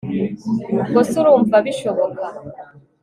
[0.81, 2.25] ubwo se urumva bishoboka!